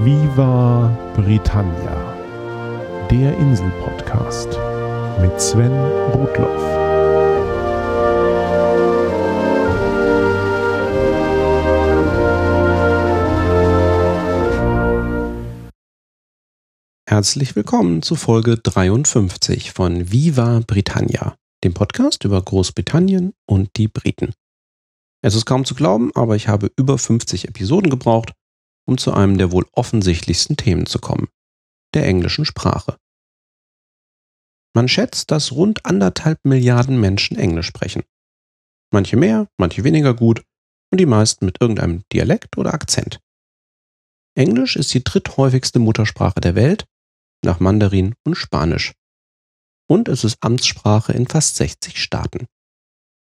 Viva 0.00 0.96
Britannia, 1.16 2.16
der 3.10 3.36
Insel-Podcast 3.36 4.48
mit 5.20 5.40
Sven 5.40 5.72
Rudloff. 6.12 6.62
Herzlich 17.08 17.56
willkommen 17.56 18.02
zu 18.02 18.14
Folge 18.14 18.56
53 18.56 19.72
von 19.72 20.12
Viva 20.12 20.60
Britannia, 20.64 21.34
dem 21.64 21.74
Podcast 21.74 22.22
über 22.22 22.40
Großbritannien 22.40 23.32
und 23.46 23.70
die 23.76 23.88
Briten. 23.88 24.32
Es 25.24 25.34
ist 25.34 25.44
kaum 25.44 25.64
zu 25.64 25.74
glauben, 25.74 26.12
aber 26.14 26.36
ich 26.36 26.46
habe 26.46 26.70
über 26.76 26.98
50 26.98 27.48
Episoden 27.48 27.90
gebraucht, 27.90 28.32
um 28.88 28.96
zu 28.96 29.12
einem 29.12 29.36
der 29.36 29.52
wohl 29.52 29.66
offensichtlichsten 29.72 30.56
Themen 30.56 30.86
zu 30.86 30.98
kommen, 30.98 31.28
der 31.94 32.06
englischen 32.06 32.46
Sprache. 32.46 32.96
Man 34.74 34.88
schätzt, 34.88 35.30
dass 35.30 35.52
rund 35.52 35.84
anderthalb 35.84 36.38
Milliarden 36.44 36.98
Menschen 36.98 37.36
Englisch 37.36 37.66
sprechen. 37.66 38.02
Manche 38.90 39.16
mehr, 39.16 39.46
manche 39.58 39.84
weniger 39.84 40.14
gut 40.14 40.42
und 40.90 40.98
die 40.98 41.06
meisten 41.06 41.44
mit 41.44 41.60
irgendeinem 41.60 42.02
Dialekt 42.12 42.56
oder 42.56 42.72
Akzent. 42.72 43.20
Englisch 44.34 44.76
ist 44.76 44.94
die 44.94 45.04
dritthäufigste 45.04 45.80
Muttersprache 45.80 46.40
der 46.40 46.54
Welt, 46.54 46.86
nach 47.44 47.60
Mandarin 47.60 48.14
und 48.24 48.36
Spanisch. 48.36 48.94
Und 49.86 50.08
es 50.08 50.24
ist 50.24 50.38
Amtssprache 50.40 51.12
in 51.12 51.26
fast 51.26 51.56
60 51.56 52.02
Staaten. 52.02 52.46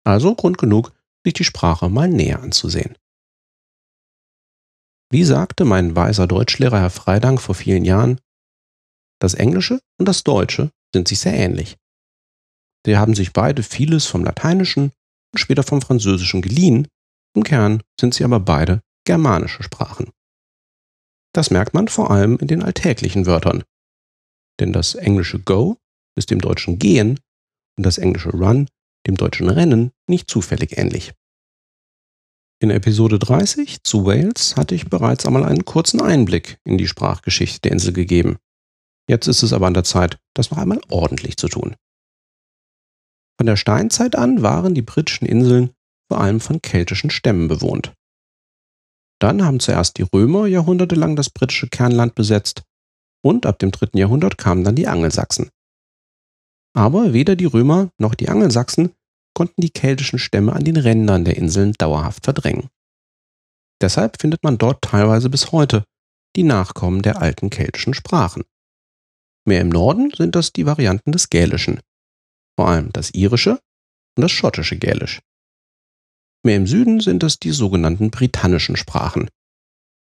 Also 0.04 0.36
Grund 0.36 0.60
genug, 0.60 0.92
sich 1.24 1.34
die 1.34 1.44
Sprache 1.44 1.90
mal 1.90 2.10
näher 2.10 2.42
anzusehen. 2.42 2.96
Wie 5.10 5.24
sagte 5.24 5.64
mein 5.64 5.96
weiser 5.96 6.28
Deutschlehrer 6.28 6.80
Herr 6.81 6.90
Freidank 6.90 7.42
vor 7.42 7.56
vielen 7.56 7.86
Jahren, 7.86 8.20
das 9.20 9.34
Englische 9.34 9.80
und 9.98 10.08
das 10.08 10.23
Deutsche 10.23 10.72
sind 10.94 11.08
sich 11.08 11.20
sehr 11.20 11.34
ähnlich. 11.34 11.78
Sie 12.86 12.98
haben 12.98 13.16
sich 13.16 13.34
beide 13.34 13.64
vieles 13.64 14.06
vom 14.06 14.23
Lateinischen 14.23 14.92
und 15.34 15.40
später 15.40 15.64
vom 15.64 15.81
Französischen 15.81 16.42
geliehen, 16.42 16.88
im 17.36 17.44
Kern 17.44 17.84
sind 18.00 18.14
sie 18.14 18.23
aber 18.23 18.40
beide 18.40 18.81
germanische 19.06 19.64
Sprachen. 19.64 20.12
Das 21.34 21.52
merkt 21.52 21.74
man 21.74 21.88
vor 21.88 22.12
allem 22.12 22.38
in 22.38 22.48
den 22.48 22.64
alltäglichen 22.64 23.26
Wörtern. 23.26 23.64
Denn 24.59 24.74
das 24.74 24.96
englische 24.96 25.40
Go 25.40 25.78
ist 26.16 26.31
dem 26.31 26.42
deutschen 26.42 26.80
Gehen 26.80 27.20
und 27.78 27.86
das 27.86 27.98
englische 27.98 28.31
Run 28.31 28.68
dem 29.06 29.16
deutschen 29.16 29.50
Rennen 29.50 29.92
nicht 30.08 30.30
zufällig 30.30 30.78
ähnlich. 30.78 31.14
In 32.59 32.72
Episode 32.72 33.19
30 33.19 33.83
zu 33.83 34.05
Wales 34.05 34.55
hatte 34.55 34.73
ich 34.73 34.89
bereits 34.89 35.27
einmal 35.27 35.45
einen 35.45 35.63
kurzen 35.63 36.02
Einblick 36.02 36.58
in 36.63 36.80
die 36.80 36.88
Sprachgeschichte 36.88 37.61
der 37.61 37.72
Insel 37.72 37.94
gegeben. 37.94 38.38
Jetzt 39.08 39.27
ist 39.27 39.44
es 39.44 39.53
aber 39.53 39.67
an 39.67 39.75
der 39.75 39.83
Zeit, 39.83 40.17
das 40.33 40.50
noch 40.50 40.58
einmal 40.58 40.81
ordentlich 40.89 41.38
zu 41.38 41.50
tun. 41.50 41.75
Von 43.39 43.45
der 43.45 43.58
Steinzeit 43.58 44.16
an 44.16 44.41
waren 44.41 44.73
die 44.73 44.81
britischen 44.81 45.28
Inseln 45.28 45.69
vor 46.09 46.19
allem 46.19 46.39
von 46.39 46.59
keltischen 46.59 47.11
Stämmen 47.11 47.47
bewohnt. 47.47 47.94
Dann 49.19 49.44
haben 49.44 49.59
zuerst 49.59 49.97
die 50.00 50.05
Römer 50.11 50.47
jahrhundertelang 50.47 51.16
das 51.16 51.30
britische 51.30 51.67
Kernland 51.67 52.16
besetzt 52.16 52.63
und 53.23 53.45
ab 53.45 53.59
dem 53.59 53.69
dritten 53.69 54.00
Jahrhundert 54.00 54.39
kamen 54.39 54.63
dann 54.63 54.75
die 54.75 54.88
Angelsachsen. 54.88 55.50
Aber 56.75 57.13
weder 57.13 57.35
die 57.35 57.45
Römer 57.45 57.89
noch 58.00 58.16
die 58.16 58.30
Angelsachsen 58.30 58.94
konnten 59.38 59.62
die 59.62 59.70
keltischen 59.70 60.18
Stämme 60.18 60.54
an 60.54 60.64
den 60.64 60.78
Rändern 60.78 61.24
der 61.24 61.38
Inseln 61.38 61.74
dauerhaft 61.74 62.24
verdrängen. 62.24 62.70
Deshalb 63.80 64.20
findet 64.20 64.42
man 64.42 64.58
dort 64.58 64.82
teilweise 64.82 65.30
bis 65.30 65.52
heute 65.52 65.84
die 66.36 66.42
Nachkommen 66.42 67.04
der 67.04 67.22
alten 67.22 67.52
keltischen 67.52 67.94
Sprachen. 67.94 68.46
Mehr 69.46 69.62
im 69.62 69.70
Norden 69.70 70.10
sind 70.10 70.34
das 70.34 70.53
die 70.53 70.66
Varianten 70.66 71.12
des 71.12 71.30
Gälischen, 71.30 71.81
vor 72.56 72.68
allem 72.68 72.92
das 72.94 73.12
irische 73.12 73.59
und 74.16 74.24
das 74.24 74.31
schottische 74.31 74.76
Gälisch. 74.76 75.22
Mehr 76.44 76.56
im 76.56 76.66
Süden 76.66 77.00
sind 77.00 77.24
es 77.24 77.38
die 77.38 77.52
sogenannten 77.52 78.09
britannischen 78.09 78.76
Sprachen, 78.76 79.30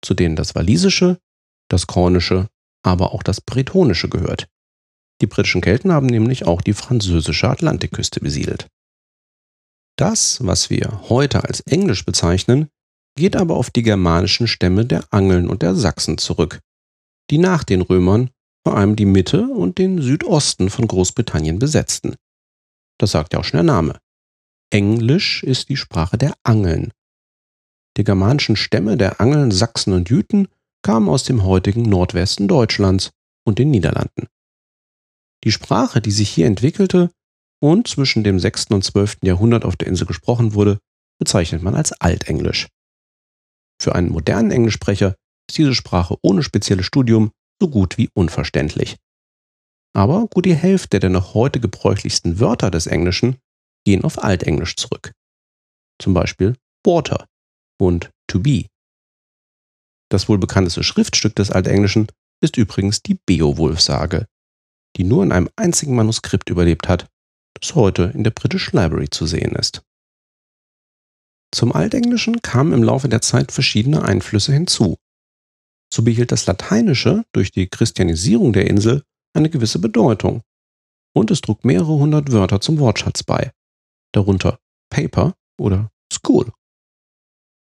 zu 0.03 0.15
denen 0.15 0.35
das 0.35 0.55
walisische, 0.55 1.19
das 1.69 1.87
kornische, 1.87 2.49
aber 2.83 3.13
auch 3.13 3.23
das 3.23 3.43
bretonische 3.43 4.09
gehört. 4.09 4.49
Die 5.21 5.27
britischen 5.27 5.61
Kelten 5.61 5.93
haben 5.93 6.07
nämlich 6.07 6.47
auch 6.47 6.63
die 6.63 6.73
französische 6.73 7.51
Atlantikküste 7.51 8.21
besiedelt. 8.21 8.67
Das, 10.01 10.39
was 10.47 10.71
wir 10.71 11.11
heute 11.11 11.45
als 11.45 11.61
Englisch 11.61 12.07
bezeichnen, 12.07 12.71
geht 13.19 13.37
aber 13.37 13.57
auf 13.57 13.69
die 13.69 13.83
germanischen 13.83 14.47
Stämme 14.47 14.87
der 14.87 15.05
Angeln 15.13 15.47
und 15.47 15.61
der 15.61 15.75
Sachsen 15.75 16.17
zurück, 16.17 16.61
die 17.31 17.37
nach 17.37 17.65
den 17.65 17.83
Römern 17.83 18.31
vor 18.65 18.79
allem 18.79 18.97
die 18.97 19.05
Mitte 19.05 19.43
und 19.43 19.77
den 19.77 20.01
Südosten 20.01 20.71
von 20.71 20.89
Großbritannien 20.89 21.59
besetzten. 21.59 22.15
Das 22.99 23.11
sagt 23.11 23.35
ja 23.35 23.41
auch 23.41 23.45
schon 23.45 23.59
der 23.59 23.75
Name. 23.75 23.99
Englisch 24.71 25.43
ist 25.43 25.69
die 25.69 25.77
Sprache 25.77 26.17
der 26.17 26.33
Angeln. 26.45 26.93
Die 27.99 28.05
germanischen 28.05 28.57
Stämme 28.57 28.97
der 28.97 29.21
Angeln, 29.21 29.51
Sachsen 29.51 29.93
und 29.93 30.09
Jüten 30.09 30.49
kamen 30.81 31.11
aus 31.11 31.25
dem 31.25 31.45
heutigen 31.45 31.83
Nordwesten 31.83 32.49
Deutschlands 32.49 33.11
und 33.45 33.59
den 33.59 33.71
Niederlanden. 33.71 34.29
Die 35.45 35.53
Sprache, 35.53 36.01
die 36.01 36.11
sich 36.11 36.31
hier 36.31 36.47
entwickelte 36.47 37.11
und 37.63 37.87
zwischen 37.87 38.25
dem 38.25 38.39
6. 38.39 38.67
und 38.71 38.83
12. 38.83 39.19
Jahrhundert 39.23 39.65
auf 39.65 39.77
der 39.77 39.89
Insel 39.89 40.07
gesprochen 40.07 40.55
wurde, 40.55 40.79
bezeichnet 41.19 41.63
man 41.63 41.75
als 41.75 41.93
Altenglisch. 41.93 42.69
Für 43.81 43.95
einen 43.95 44.11
modernen 44.11 44.51
Englischsprecher 44.51 45.17
ist 45.49 45.59
diese 45.59 45.75
Sprache 45.75 46.17
ohne 46.23 46.43
spezielles 46.43 46.87
Studium 46.87 47.31
so 47.61 47.69
gut 47.69 47.99
wie 47.99 48.09
unverständlich. 48.15 48.97
Aber 49.95 50.27
gut 50.29 50.47
die 50.47 50.55
Hälfte 50.55 51.01
der 51.01 51.11
noch 51.11 51.35
heute 51.35 51.61
gebräuchlichsten 51.61 52.41
Wörter 52.41 52.71
des 52.71 52.87
Englischen 52.87 53.39
gehen 53.85 54.05
auf 54.05 54.23
Altenglisch 54.23 54.77
zurück. 54.77 55.13
Zum 56.01 56.15
Beispiel 56.15 56.57
water 56.85 57.27
und 57.79 58.11
to 58.27 58.41
be. 58.41 58.67
Das 60.11 60.29
wohl 60.29 60.39
bekannteste 60.39 60.83
Schriftstück 60.83 61.35
des 61.37 61.51
Altenglischen 61.51 62.09
ist 62.43 62.57
übrigens 62.57 63.03
die 63.03 63.19
Beowulf-Sage, 63.27 64.27
die 64.97 65.05
nur 65.05 65.23
in 65.23 65.33
einem 65.33 65.49
einzigen 65.57 65.95
Manuskript 65.95 66.51
überlebt 66.51 66.89
hat, 66.89 67.09
das 67.55 67.75
heute 67.75 68.13
in 68.15 68.25
der 68.25 68.31
British 68.31 68.73
Library 68.73 69.11
zu 69.11 69.27
sehen 69.27 69.53
ist. 69.53 69.83
Zum 71.53 71.73
Altenglischen 71.73 72.43
kamen 72.43 72.73
im 72.73 72.83
Laufe 72.83 73.09
der 73.09 73.23
Zeit 73.23 73.51
verschiedene 73.51 74.03
Einflüsse 74.03 74.53
hinzu, 74.53 74.97
so 75.93 76.03
behielt 76.03 76.31
das 76.31 76.47
Lateinische 76.47 77.25
durch 77.33 77.51
die 77.51 77.69
Christianisierung 77.69 78.53
der 78.53 78.69
Insel 78.69 79.03
eine 79.35 79.51
gewisse 79.51 79.79
Bedeutung. 79.79 80.43
Und 81.13 81.33
es 81.33 81.41
trug 81.41 81.65
mehrere 81.65 81.95
hundert 81.95 82.31
Wörter 82.31 82.61
zum 82.61 82.79
Wortschatz 82.79 83.25
bei, 83.25 83.51
darunter 84.13 84.61
Paper 84.91 85.35
oder 85.59 85.91
School. 86.13 86.53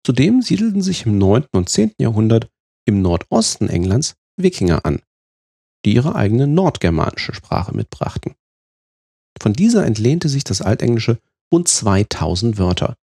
Zudem 0.05 0.41
siedelten 0.41 0.81
sich 0.81 1.05
im 1.05 1.17
9. 1.17 1.45
und 1.51 1.69
10. 1.69 1.93
Jahrhundert 1.97 2.49
im 2.85 3.01
Nordosten 3.01 3.67
Englands 3.67 4.15
Wikinger 4.37 4.85
an, 4.85 5.01
die 5.85 5.93
ihre 5.93 6.15
eigene 6.15 6.47
nordgermanische 6.47 7.33
Sprache 7.33 7.75
mitbrachten. 7.75 8.35
Von 9.41 9.53
dieser 9.53 9.87
entlehnte 9.87 10.29
sich 10.29 10.43
das 10.43 10.61
Altenglische 10.61 11.19
rund 11.51 11.67
2000 11.67 12.59
Wörter, 12.59 12.95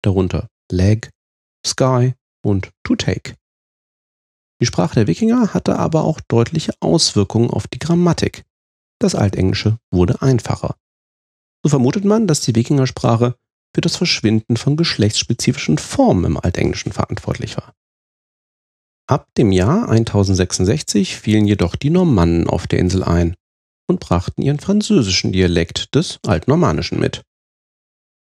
darunter 0.00 0.48
leg, 0.72 1.10
sky 1.66 2.14
und 2.42 2.70
to 2.84 2.96
take. 2.96 3.34
Die 4.62 4.66
Sprache 4.66 4.94
der 4.94 5.06
Wikinger 5.06 5.52
hatte 5.52 5.78
aber 5.78 6.04
auch 6.04 6.20
deutliche 6.20 6.72
Auswirkungen 6.80 7.50
auf 7.50 7.66
die 7.66 7.78
Grammatik. 7.78 8.44
Das 8.98 9.14
Altenglische 9.14 9.78
wurde 9.90 10.22
einfacher. 10.22 10.74
So 11.62 11.68
vermutet 11.68 12.06
man, 12.06 12.26
dass 12.26 12.40
die 12.40 12.54
Wikingersprache 12.54 13.36
für 13.74 13.80
das 13.82 13.96
Verschwinden 13.96 14.56
von 14.56 14.78
geschlechtsspezifischen 14.78 15.76
Formen 15.76 16.24
im 16.24 16.40
Altenglischen 16.40 16.92
verantwortlich 16.92 17.58
war. 17.58 17.74
Ab 19.06 19.26
dem 19.36 19.52
Jahr 19.52 19.90
1066 19.90 21.16
fielen 21.16 21.44
jedoch 21.44 21.76
die 21.76 21.90
Normannen 21.90 22.48
auf 22.48 22.66
der 22.66 22.78
Insel 22.78 23.04
ein 23.04 23.36
und 23.88 24.00
brachten 24.00 24.42
ihren 24.42 24.60
französischen 24.60 25.32
Dialekt 25.32 25.94
des 25.94 26.18
Altnormannischen 26.26 26.98
mit. 26.98 27.22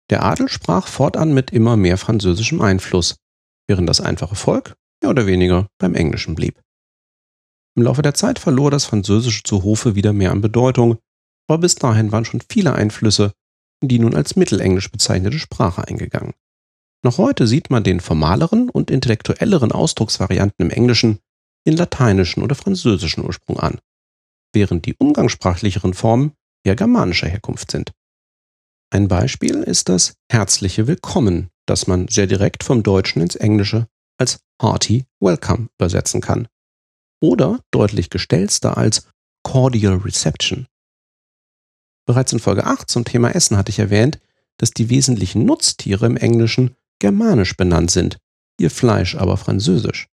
Der 0.09 0.23
Adel 0.23 0.49
sprach 0.49 0.87
fortan 0.87 1.33
mit 1.33 1.51
immer 1.51 1.77
mehr 1.77 1.97
französischem 1.97 2.61
Einfluss, 2.61 3.17
während 3.67 3.87
das 3.87 4.01
einfache 4.01 4.35
Volk 4.35 4.75
mehr 5.01 5.11
oder 5.11 5.25
weniger 5.25 5.67
beim 5.77 5.95
Englischen 5.95 6.35
blieb. 6.35 6.59
Im 7.75 7.83
Laufe 7.83 8.01
der 8.01 8.13
Zeit 8.13 8.39
verlor 8.39 8.71
das 8.71 8.85
Französische 8.85 9.43
zu 9.43 9.63
Hofe 9.63 9.95
wieder 9.95 10.13
mehr 10.13 10.31
an 10.31 10.41
Bedeutung, 10.41 10.97
aber 11.47 11.59
bis 11.59 11.75
dahin 11.75 12.11
waren 12.11 12.25
schon 12.25 12.41
viele 12.49 12.73
Einflüsse 12.73 13.33
in 13.81 13.87
die 13.87 13.99
nun 13.99 14.15
als 14.15 14.35
Mittelenglisch 14.35 14.91
bezeichnete 14.91 15.39
Sprache 15.39 15.87
eingegangen. 15.87 16.33
Noch 17.03 17.17
heute 17.17 17.47
sieht 17.47 17.69
man 17.69 17.83
den 17.83 18.01
formaleren 18.01 18.69
und 18.69 18.91
intellektuelleren 18.91 19.71
Ausdrucksvarianten 19.71 20.65
im 20.65 20.69
Englischen 20.69 21.19
den 21.65 21.77
lateinischen 21.77 22.43
oder 22.43 22.55
französischen 22.55 23.23
Ursprung 23.25 23.59
an, 23.59 23.79
während 24.53 24.85
die 24.85 24.95
umgangssprachlicheren 24.95 25.93
Formen 25.93 26.33
eher 26.63 26.75
germanischer 26.75 27.27
Herkunft 27.27 27.71
sind. 27.71 27.91
Ein 28.91 29.07
Beispiel 29.07 29.63
ist 29.63 29.89
das 29.89 30.15
herzliche 30.31 30.87
Willkommen, 30.87 31.49
das 31.67 31.87
man 31.87 32.07
sehr 32.07 32.27
direkt 32.27 32.63
vom 32.63 32.81
Deutschen 32.83 33.21
ins 33.21 33.35
Englische 33.35 33.87
als 34.17 34.39
hearty 34.61 35.05
welcome 35.19 35.69
übersetzen 35.77 36.21
kann. 36.21 36.47
oder 37.21 37.59
deutlich 37.71 38.09
gestelzter 38.09 38.77
als 38.77 39.07
Cordial 39.43 39.95
Reception. 39.95 40.67
Bereits 42.05 42.33
in 42.33 42.39
Folge 42.39 42.65
8 42.65 42.89
zum 42.89 43.05
Thema 43.05 43.31
Essen 43.31 43.57
hatte 43.57 43.71
ich 43.71 43.79
erwähnt, 43.79 44.19
dass 44.57 44.71
die 44.71 44.89
wesentlichen 44.89 45.45
Nutztiere 45.45 46.05
im 46.05 46.17
Englischen 46.17 46.75
germanisch 46.99 47.55
benannt 47.55 47.91
sind, 47.91 48.17
ihr 48.59 48.71
Fleisch 48.71 49.15
aber 49.15 49.37
französisch. 49.37 50.07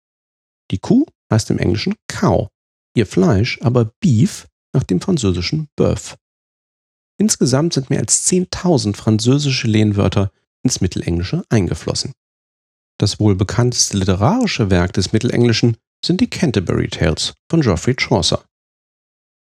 Die 0.71 0.79
Kuh 0.79 1.05
heißt 1.31 1.49
im 1.51 1.59
Englischen 1.59 1.95
Cow, 2.07 2.49
ihr 2.95 3.05
Fleisch 3.05 3.59
aber 3.61 3.91
Beef 3.99 4.47
nach 4.73 4.83
dem 4.83 5.01
französischen 5.01 5.67
Bœuf. 5.79 6.15
Insgesamt 7.19 7.73
sind 7.73 7.89
mehr 7.89 7.99
als 7.99 8.27
10.000 8.29 8.95
französische 8.95 9.67
Lehnwörter 9.67 10.31
ins 10.63 10.81
Mittelenglische 10.81 11.43
eingeflossen. 11.49 12.13
Das 12.99 13.19
wohl 13.19 13.35
bekannteste 13.35 13.97
literarische 13.97 14.69
Werk 14.69 14.93
des 14.93 15.13
Mittelenglischen 15.13 15.77
sind 16.05 16.21
die 16.21 16.29
Canterbury 16.29 16.89
Tales 16.89 17.33
von 17.49 17.61
Geoffrey 17.61 17.95
Chaucer. 17.95 18.45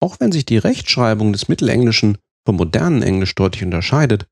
Auch 0.00 0.20
wenn 0.20 0.32
sich 0.32 0.44
die 0.44 0.58
Rechtschreibung 0.58 1.32
des 1.32 1.48
Mittelenglischen 1.48 2.18
vom 2.46 2.56
modernen 2.56 3.02
Englisch 3.02 3.34
deutlich 3.34 3.64
unterscheidet, 3.64 4.26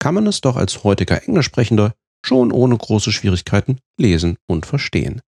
kann 0.00 0.14
man 0.14 0.26
es 0.26 0.40
doch 0.40 0.56
als 0.56 0.84
heutiger 0.84 1.22
Englischsprechender 1.26 1.94
schon 2.24 2.50
ohne 2.52 2.76
große 2.76 3.12
Schwierigkeiten 3.12 3.78
lesen 3.98 4.36
und 4.46 4.66
verstehen. 4.66 5.20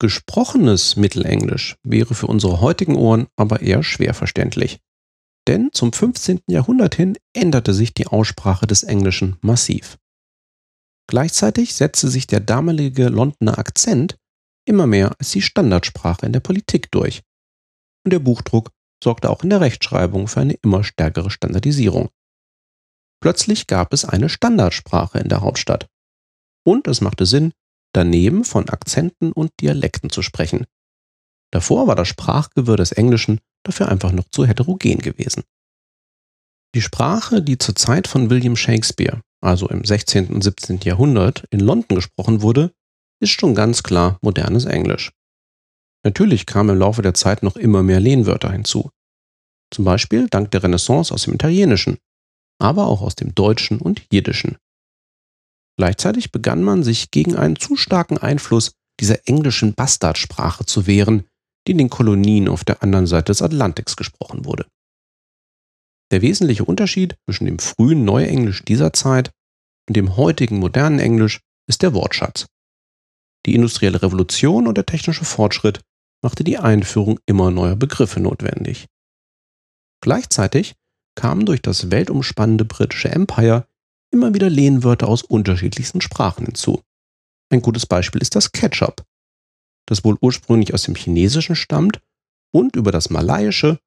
Gesprochenes 0.00 0.96
Mittelenglisch 0.96 1.76
wäre 1.82 2.14
für 2.14 2.26
unsere 2.26 2.62
heutigen 2.62 2.96
Ohren 2.96 3.28
aber 3.36 3.60
eher 3.60 3.82
schwer 3.82 4.14
verständlich. 4.14 4.80
Denn 5.46 5.68
zum 5.72 5.92
15. 5.92 6.40
Jahrhundert 6.48 6.94
hin 6.94 7.18
änderte 7.34 7.74
sich 7.74 7.92
die 7.92 8.06
Aussprache 8.06 8.66
des 8.66 8.82
Englischen 8.82 9.36
massiv. 9.42 9.98
Gleichzeitig 11.06 11.74
setzte 11.74 12.08
sich 12.08 12.26
der 12.26 12.40
damalige 12.40 13.08
Londoner 13.08 13.58
Akzent 13.58 14.16
immer 14.66 14.86
mehr 14.86 15.14
als 15.18 15.32
die 15.32 15.42
Standardsprache 15.42 16.24
in 16.24 16.32
der 16.32 16.40
Politik 16.40 16.90
durch. 16.90 17.22
Und 18.04 18.12
der 18.12 18.20
Buchdruck 18.20 18.70
sorgte 19.04 19.28
auch 19.28 19.42
in 19.42 19.50
der 19.50 19.60
Rechtschreibung 19.60 20.28
für 20.28 20.40
eine 20.40 20.54
immer 20.62 20.82
stärkere 20.82 21.30
Standardisierung. 21.30 22.08
Plötzlich 23.22 23.66
gab 23.66 23.92
es 23.92 24.06
eine 24.06 24.30
Standardsprache 24.30 25.18
in 25.18 25.28
der 25.28 25.42
Hauptstadt. 25.42 25.88
Und 26.64 26.86
es 26.88 27.02
machte 27.02 27.26
Sinn, 27.26 27.52
daneben 27.92 28.44
von 28.44 28.68
Akzenten 28.68 29.32
und 29.32 29.52
Dialekten 29.60 30.10
zu 30.10 30.22
sprechen. 30.22 30.66
Davor 31.52 31.86
war 31.86 31.96
das 31.96 32.08
Sprachgewirr 32.08 32.76
des 32.76 32.92
Englischen 32.92 33.40
dafür 33.64 33.88
einfach 33.88 34.12
noch 34.12 34.28
zu 34.30 34.46
heterogen 34.46 34.98
gewesen. 34.98 35.44
Die 36.74 36.82
Sprache, 36.82 37.42
die 37.42 37.58
zur 37.58 37.74
Zeit 37.74 38.06
von 38.06 38.30
William 38.30 38.56
Shakespeare, 38.56 39.20
also 39.42 39.68
im 39.68 39.84
16. 39.84 40.28
und 40.28 40.42
17. 40.42 40.80
Jahrhundert, 40.84 41.44
in 41.50 41.60
London 41.60 41.96
gesprochen 41.96 42.42
wurde, 42.42 42.72
ist 43.20 43.32
schon 43.32 43.54
ganz 43.54 43.82
klar 43.82 44.18
modernes 44.22 44.66
Englisch. 44.66 45.10
Natürlich 46.04 46.46
kamen 46.46 46.70
im 46.70 46.78
Laufe 46.78 47.02
der 47.02 47.14
Zeit 47.14 47.42
noch 47.42 47.56
immer 47.56 47.82
mehr 47.82 48.00
Lehnwörter 48.00 48.50
hinzu. 48.50 48.90
Zum 49.72 49.84
Beispiel 49.84 50.28
dank 50.28 50.50
der 50.52 50.62
Renaissance 50.62 51.12
aus 51.12 51.24
dem 51.24 51.34
Italienischen, 51.34 51.98
aber 52.58 52.86
auch 52.86 53.02
aus 53.02 53.16
dem 53.16 53.34
Deutschen 53.34 53.78
und 53.78 54.06
Jiddischen. 54.12 54.56
Gleichzeitig 55.76 56.32
begann 56.32 56.62
man 56.62 56.82
sich 56.82 57.10
gegen 57.10 57.36
einen 57.36 57.56
zu 57.56 57.76
starken 57.76 58.18
Einfluss 58.18 58.72
dieser 59.00 59.26
englischen 59.26 59.74
Bastardsprache 59.74 60.66
zu 60.66 60.86
wehren, 60.86 61.26
die 61.66 61.72
in 61.72 61.78
den 61.78 61.90
Kolonien 61.90 62.48
auf 62.48 62.64
der 62.64 62.82
anderen 62.82 63.06
Seite 63.06 63.26
des 63.26 63.42
Atlantiks 63.42 63.96
gesprochen 63.96 64.44
wurde. 64.44 64.66
Der 66.10 66.22
wesentliche 66.22 66.64
Unterschied 66.64 67.16
zwischen 67.24 67.46
dem 67.46 67.58
frühen 67.58 68.04
Neuenglisch 68.04 68.64
dieser 68.64 68.92
Zeit 68.92 69.30
und 69.88 69.96
dem 69.96 70.16
heutigen 70.16 70.58
modernen 70.58 70.98
Englisch 70.98 71.40
ist 71.68 71.82
der 71.82 71.94
Wortschatz. 71.94 72.46
Die 73.46 73.54
industrielle 73.54 74.02
Revolution 74.02 74.66
und 74.66 74.76
der 74.76 74.86
technische 74.86 75.24
Fortschritt 75.24 75.80
machte 76.22 76.44
die 76.44 76.58
Einführung 76.58 77.18
immer 77.26 77.50
neuer 77.50 77.76
Begriffe 77.76 78.20
notwendig. 78.20 78.86
Gleichzeitig 80.02 80.74
kamen 81.14 81.46
durch 81.46 81.62
das 81.62 81.90
weltumspannende 81.90 82.64
britische 82.64 83.10
Empire 83.10 83.66
immer 84.10 84.34
wieder 84.34 84.50
Lehnwörter 84.50 85.08
aus 85.08 85.22
unterschiedlichsten 85.22 86.00
Sprachen 86.00 86.46
hinzu. 86.46 86.82
Ein 87.50 87.62
gutes 87.62 87.86
Beispiel 87.86 88.22
ist 88.22 88.36
das 88.36 88.52
Ketchup, 88.52 89.04
das 89.86 90.04
wohl 90.04 90.16
ursprünglich 90.20 90.74
aus 90.74 90.82
dem 90.82 90.94
Chinesischen 90.94 91.56
stammt 91.56 92.00
und 92.52 92.76
über 92.76 92.92
das 92.92 93.10
Malaiische 93.10 93.78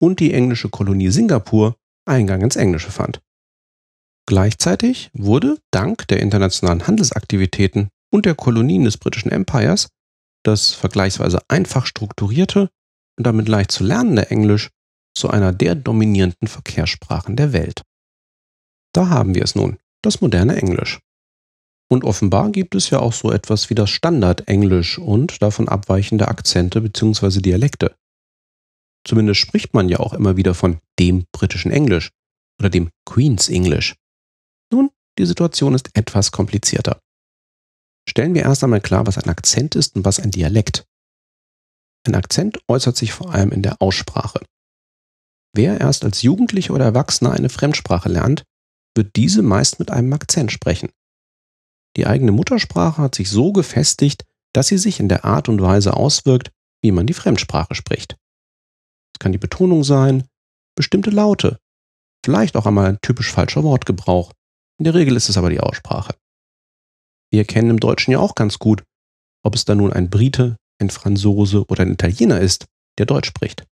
und 0.00 0.20
die 0.20 0.32
englische 0.32 0.68
Kolonie 0.68 1.10
Singapur 1.10 1.76
Eingang 2.06 2.40
ins 2.42 2.56
Englische 2.56 2.90
fand. 2.90 3.20
Gleichzeitig 4.26 5.10
wurde, 5.12 5.58
dank 5.70 6.08
der 6.08 6.20
internationalen 6.20 6.86
Handelsaktivitäten 6.86 7.88
und 8.10 8.26
der 8.26 8.34
Kolonien 8.34 8.84
des 8.84 8.96
britischen 8.96 9.30
Empires, 9.30 9.88
das 10.44 10.72
vergleichsweise 10.72 11.40
einfach 11.48 11.86
strukturierte 11.86 12.70
und 13.18 13.26
damit 13.26 13.48
leicht 13.48 13.72
zu 13.72 13.84
lernende 13.84 14.30
Englisch 14.30 14.70
zu 15.14 15.28
einer 15.30 15.52
der 15.52 15.74
dominierenden 15.74 16.48
Verkehrssprachen 16.48 17.36
der 17.36 17.52
Welt. 17.52 17.82
Da 18.92 19.08
haben 19.08 19.34
wir 19.34 19.42
es 19.42 19.54
nun, 19.54 19.78
das 20.02 20.20
moderne 20.20 20.56
Englisch. 20.56 21.00
Und 21.90 22.04
offenbar 22.04 22.50
gibt 22.50 22.74
es 22.74 22.90
ja 22.90 23.00
auch 23.00 23.12
so 23.12 23.32
etwas 23.32 23.68
wie 23.68 23.74
das 23.74 23.90
Standardenglisch 23.90 24.98
und 24.98 25.42
davon 25.42 25.68
abweichende 25.68 26.28
Akzente 26.28 26.80
bzw. 26.80 27.40
Dialekte. 27.40 27.96
Zumindest 29.06 29.40
spricht 29.40 29.74
man 29.74 29.88
ja 29.88 29.98
auch 29.98 30.12
immer 30.12 30.36
wieder 30.36 30.54
von 30.54 30.78
dem 30.98 31.24
britischen 31.32 31.72
Englisch 31.72 32.10
oder 32.60 32.70
dem 32.70 32.90
Queen's 33.06 33.48
English. 33.48 33.96
Nun, 34.72 34.90
die 35.18 35.26
Situation 35.26 35.74
ist 35.74 35.90
etwas 35.96 36.30
komplizierter. 36.30 37.00
Stellen 38.08 38.34
wir 38.34 38.42
erst 38.42 38.62
einmal 38.62 38.80
klar, 38.80 39.06
was 39.06 39.18
ein 39.18 39.28
Akzent 39.28 39.74
ist 39.74 39.96
und 39.96 40.04
was 40.04 40.20
ein 40.20 40.30
Dialekt. 40.30 40.84
Ein 42.06 42.14
Akzent 42.14 42.58
äußert 42.68 42.96
sich 42.96 43.12
vor 43.12 43.32
allem 43.32 43.52
in 43.52 43.62
der 43.62 43.80
Aussprache. 43.82 44.40
Wer 45.54 45.80
erst 45.80 46.04
als 46.04 46.22
Jugendlicher 46.22 46.74
oder 46.74 46.84
Erwachsener 46.84 47.32
eine 47.32 47.48
Fremdsprache 47.48 48.08
lernt, 48.08 48.44
wird 48.94 49.16
diese 49.16 49.42
meist 49.42 49.78
mit 49.78 49.90
einem 49.90 50.12
Akzent 50.12 50.52
sprechen. 50.52 50.90
Die 51.96 52.06
eigene 52.06 52.32
Muttersprache 52.32 53.02
hat 53.02 53.14
sich 53.14 53.30
so 53.30 53.52
gefestigt, 53.52 54.24
dass 54.52 54.68
sie 54.68 54.78
sich 54.78 55.00
in 55.00 55.08
der 55.08 55.24
Art 55.24 55.48
und 55.48 55.60
Weise 55.60 55.94
auswirkt, 55.94 56.50
wie 56.82 56.92
man 56.92 57.06
die 57.06 57.14
Fremdsprache 57.14 57.74
spricht. 57.74 58.16
Es 59.14 59.18
kann 59.18 59.32
die 59.32 59.38
Betonung 59.38 59.84
sein, 59.84 60.24
bestimmte 60.76 61.10
Laute, 61.10 61.58
vielleicht 62.24 62.56
auch 62.56 62.66
einmal 62.66 62.86
ein 62.86 62.98
typisch 63.02 63.32
falscher 63.32 63.62
Wortgebrauch. 63.62 64.32
In 64.78 64.84
der 64.84 64.94
Regel 64.94 65.16
ist 65.16 65.28
es 65.28 65.36
aber 65.36 65.50
die 65.50 65.60
Aussprache. 65.60 66.14
Wir 67.30 67.40
erkennen 67.40 67.70
im 67.70 67.80
Deutschen 67.80 68.12
ja 68.12 68.18
auch 68.18 68.34
ganz 68.34 68.58
gut, 68.58 68.82
ob 69.44 69.54
es 69.54 69.64
da 69.64 69.74
nun 69.74 69.92
ein 69.92 70.10
Brite, 70.10 70.56
ein 70.80 70.90
Franzose 70.90 71.64
oder 71.66 71.82
ein 71.82 71.92
Italiener 71.92 72.40
ist, 72.40 72.66
der 72.98 73.06
Deutsch 73.06 73.28
spricht. 73.28 73.66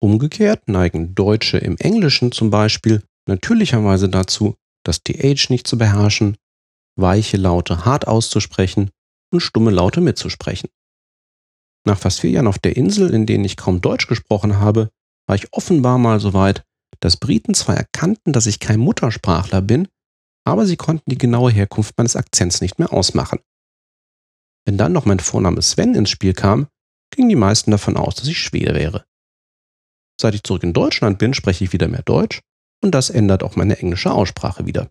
Umgekehrt 0.00 0.68
neigen 0.68 1.14
Deutsche 1.14 1.58
im 1.58 1.76
Englischen 1.78 2.30
zum 2.32 2.50
Beispiel 2.50 3.02
natürlicherweise 3.26 4.08
dazu, 4.08 4.56
das 4.84 5.02
TH 5.02 5.50
nicht 5.50 5.66
zu 5.66 5.78
beherrschen 5.78 6.36
weiche 6.96 7.36
Laute 7.36 7.84
hart 7.84 8.06
auszusprechen 8.06 8.90
und 9.32 9.40
stumme 9.40 9.70
Laute 9.70 10.00
mitzusprechen. 10.00 10.68
Nach 11.86 11.98
fast 11.98 12.20
vier 12.20 12.30
Jahren 12.30 12.46
auf 12.46 12.58
der 12.58 12.76
Insel, 12.76 13.12
in 13.12 13.26
denen 13.26 13.44
ich 13.44 13.56
kaum 13.56 13.80
Deutsch 13.80 14.06
gesprochen 14.06 14.58
habe, 14.58 14.90
war 15.26 15.36
ich 15.36 15.52
offenbar 15.52 15.98
mal 15.98 16.20
so 16.20 16.32
weit, 16.32 16.64
dass 17.00 17.16
Briten 17.16 17.54
zwar 17.54 17.76
erkannten, 17.76 18.32
dass 18.32 18.46
ich 18.46 18.60
kein 18.60 18.80
Muttersprachler 18.80 19.60
bin, 19.60 19.88
aber 20.46 20.66
sie 20.66 20.76
konnten 20.76 21.10
die 21.10 21.18
genaue 21.18 21.50
Herkunft 21.50 21.96
meines 21.98 22.16
Akzents 22.16 22.60
nicht 22.60 22.78
mehr 22.78 22.92
ausmachen. 22.92 23.40
Wenn 24.66 24.78
dann 24.78 24.92
noch 24.92 25.04
mein 25.04 25.20
Vorname 25.20 25.60
Sven 25.60 25.94
ins 25.94 26.10
Spiel 26.10 26.32
kam, 26.32 26.68
gingen 27.10 27.28
die 27.28 27.36
meisten 27.36 27.70
davon 27.70 27.96
aus, 27.96 28.14
dass 28.14 28.28
ich 28.28 28.38
Schwede 28.38 28.74
wäre. 28.74 29.04
Seit 30.20 30.34
ich 30.34 30.42
zurück 30.42 30.62
in 30.62 30.72
Deutschland 30.72 31.18
bin, 31.18 31.34
spreche 31.34 31.64
ich 31.64 31.72
wieder 31.72 31.88
mehr 31.88 32.02
Deutsch 32.02 32.40
und 32.84 32.90
das 32.90 33.08
ändert 33.08 33.42
auch 33.42 33.56
meine 33.56 33.78
englische 33.78 34.12
Aussprache 34.12 34.66
wieder. 34.66 34.90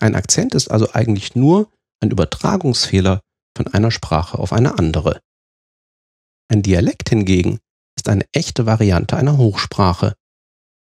Ein 0.00 0.14
Akzent 0.14 0.54
ist 0.54 0.68
also 0.68 0.92
eigentlich 0.92 1.34
nur 1.34 1.68
ein 2.00 2.12
Übertragungsfehler 2.12 3.20
von 3.56 3.66
einer 3.66 3.90
Sprache 3.90 4.38
auf 4.38 4.52
eine 4.52 4.78
andere. 4.78 5.20
Ein 6.48 6.62
Dialekt 6.62 7.08
hingegen 7.08 7.58
ist 7.96 8.08
eine 8.08 8.24
echte 8.30 8.64
Variante 8.64 9.16
einer 9.16 9.38
Hochsprache. 9.38 10.14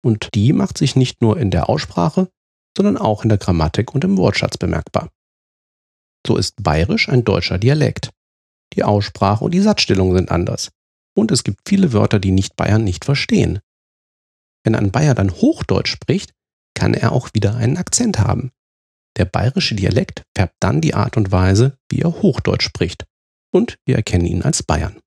Und 0.02 0.34
die 0.34 0.54
macht 0.54 0.78
sich 0.78 0.96
nicht 0.96 1.20
nur 1.20 1.38
in 1.38 1.50
der 1.50 1.68
Aussprache, 1.68 2.30
sondern 2.74 2.96
auch 2.96 3.22
in 3.22 3.28
der 3.28 3.36
Grammatik 3.36 3.94
und 3.94 4.04
im 4.04 4.16
Wortschatz 4.16 4.56
bemerkbar. 4.56 5.10
So 6.26 6.38
ist 6.38 6.62
Bayerisch 6.62 7.10
ein 7.10 7.24
deutscher 7.24 7.58
Dialekt. 7.58 8.08
Die 8.74 8.84
Aussprache 8.84 9.44
und 9.44 9.52
die 9.52 9.60
Satzstellung 9.60 10.16
sind 10.16 10.30
anders. 10.30 10.70
Und 11.14 11.30
es 11.30 11.44
gibt 11.44 11.68
viele 11.68 11.92
Wörter, 11.92 12.18
die 12.18 12.30
Nicht-Bayern 12.30 12.84
nicht 12.84 13.04
verstehen. 13.04 13.60
Wenn 14.68 14.74
ein 14.74 14.92
Bayer 14.92 15.14
dann 15.14 15.32
Hochdeutsch 15.32 15.90
spricht, 15.90 16.34
kann 16.74 16.92
er 16.92 17.12
auch 17.12 17.30
wieder 17.32 17.56
einen 17.56 17.78
Akzent 17.78 18.18
haben. 18.18 18.50
Der 19.16 19.24
bayerische 19.24 19.74
Dialekt 19.74 20.24
färbt 20.36 20.56
dann 20.60 20.82
die 20.82 20.92
Art 20.92 21.16
und 21.16 21.32
Weise, 21.32 21.78
wie 21.90 22.02
er 22.02 22.20
Hochdeutsch 22.20 22.66
spricht. 22.66 23.06
Und 23.50 23.78
wir 23.86 23.96
erkennen 23.96 24.26
ihn 24.26 24.42
als 24.42 24.62
Bayern. 24.62 25.00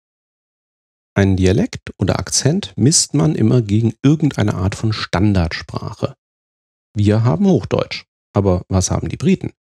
Einen 1.13 1.37
Dialekt 1.37 1.91
oder 1.99 2.17
Akzent 2.17 2.73
misst 2.75 3.13
man 3.13 3.35
immer 3.35 3.61
gegen 3.61 3.93
irgendeine 4.01 4.55
Art 4.55 4.73
von 4.73 4.93
Standardsprache. 4.93 6.15
Wir 6.95 7.23
haben 7.23 7.45
Hochdeutsch, 7.45 8.05
aber 8.33 8.63
was 8.67 8.89
haben 8.89 9.09
die 9.09 9.17
Briten? 9.17 9.53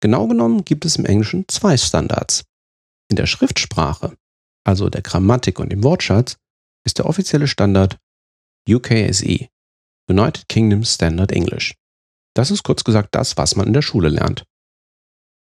Genau 0.00 0.28
genommen 0.28 0.64
gibt 0.64 0.84
es 0.84 0.94
im 0.94 1.04
Englischen 1.04 1.46
zwei 1.48 1.76
Standards. 1.76 2.44
In 3.10 3.16
der 3.16 3.26
Schriftsprache, 3.26 4.16
also 4.62 4.88
der 4.88 5.02
Grammatik 5.02 5.58
und 5.58 5.72
dem 5.72 5.82
Wortschatz, 5.82 6.36
ist 6.86 6.98
der 6.98 7.06
offizielle 7.06 7.48
Standard 7.48 7.98
UKSE, 8.68 9.48
United 10.08 10.48
Kingdom 10.48 10.84
Standard 10.84 11.32
English. 11.32 11.74
Das 12.34 12.50
ist 12.50 12.62
kurz 12.62 12.84
gesagt 12.84 13.14
das, 13.14 13.36
was 13.36 13.56
man 13.56 13.66
in 13.66 13.72
der 13.72 13.82
Schule 13.82 14.08
lernt. 14.08 14.44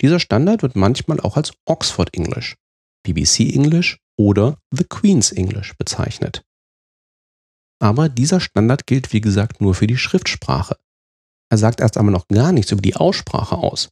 Dieser 0.00 0.20
Standard 0.20 0.62
wird 0.62 0.76
manchmal 0.76 1.18
auch 1.20 1.36
als 1.36 1.52
Oxford 1.66 2.14
English, 2.14 2.56
BBC 3.04 3.52
English 3.52 3.98
oder 4.16 4.58
The 4.70 4.84
Queen's 4.84 5.32
English 5.32 5.76
bezeichnet. 5.76 6.42
Aber 7.80 8.08
dieser 8.08 8.40
Standard 8.40 8.86
gilt 8.86 9.12
wie 9.12 9.20
gesagt 9.20 9.60
nur 9.60 9.74
für 9.74 9.86
die 9.86 9.96
Schriftsprache. 9.96 10.76
Er 11.50 11.58
sagt 11.58 11.80
erst 11.80 11.96
einmal 11.96 12.12
noch 12.12 12.28
gar 12.28 12.52
nichts 12.52 12.72
über 12.72 12.82
die 12.82 12.96
Aussprache 12.96 13.56
aus. 13.56 13.88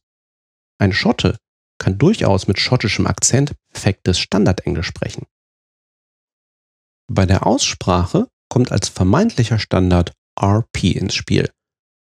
Ein 0.79 0.93
Schotte 0.93 1.37
kann 1.79 1.97
durchaus 1.97 2.47
mit 2.47 2.59
schottischem 2.59 3.07
Akzent 3.07 3.53
perfektes 3.71 4.19
Standardenglisch 4.19 4.87
sprechen. 4.87 5.25
Bei 7.09 7.25
der 7.25 7.45
Aussprache 7.45 8.27
kommt 8.49 8.71
als 8.71 8.89
vermeintlicher 8.89 9.59
Standard 9.59 10.13
RP 10.39 10.95
ins 10.95 11.15
Spiel. 11.15 11.49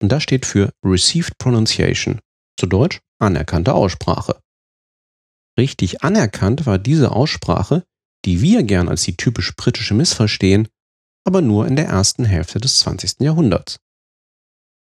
Und 0.02 0.10
das 0.10 0.22
steht 0.22 0.46
für 0.46 0.72
Received 0.84 1.38
Pronunciation, 1.38 2.20
zu 2.58 2.66
Deutsch 2.66 3.00
anerkannte 3.18 3.74
Aussprache. 3.74 4.40
Richtig 5.58 6.02
anerkannt 6.02 6.66
war 6.66 6.78
diese 6.78 7.12
Aussprache, 7.12 7.84
die 8.24 8.40
wir 8.40 8.62
gern 8.64 8.88
als 8.88 9.02
die 9.02 9.16
typisch 9.16 9.54
britische 9.54 9.94
missverstehen, 9.94 10.68
aber 11.24 11.40
nur 11.40 11.66
in 11.66 11.76
der 11.76 11.86
ersten 11.86 12.24
Hälfte 12.24 12.60
des 12.60 12.80
20. 12.80 13.20
Jahrhunderts. 13.20 13.78